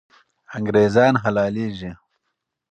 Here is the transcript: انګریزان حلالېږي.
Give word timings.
انګریزان 0.55 1.13
حلالېږي. 1.23 1.91